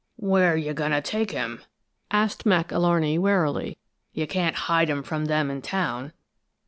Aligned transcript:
"Where 0.15 0.57
you 0.57 0.73
goin' 0.73 0.89
to 0.93 0.99
take 1.01 1.29
him?" 1.29 1.61
asked 2.09 2.43
Mac 2.43 2.69
Alarney, 2.69 3.19
warily. 3.19 3.77
"You 4.13 4.25
can't 4.25 4.55
hide 4.65 4.89
him 4.89 5.03
from 5.03 5.25
them 5.25 5.51
in 5.51 5.61
town." 5.61 6.13